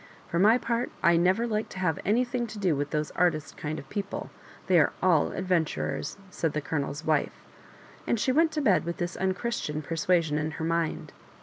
For 0.29 0.39
my 0.39 0.57
part 0.57 0.89
I 1.03 1.15
never 1.15 1.45
like 1.45 1.69
to 1.69 1.77
have 1.77 1.99
anything 2.03 2.47
to 2.47 2.57
do 2.57 2.75
with 2.75 2.89
those 2.89 3.11
artist 3.11 3.55
kind 3.55 3.77
of 3.77 3.87
people— 3.89 4.31
they 4.65 4.79
are 4.79 4.93
all 4.99 5.31
adventurers," 5.31 6.17
said 6.31 6.53
the 6.53 6.59
Colonel's 6.59 7.05
wife; 7.05 7.45
and 8.07 8.19
she 8.19 8.31
went 8.31 8.51
to 8.53 8.61
bed 8.61 8.83
with 8.83 8.97
this 8.97 9.15
unchristian 9.15 9.83
persuasion 9.83 10.39
in 10.39 10.49
her 10.57 10.65
mind. 10.65 11.13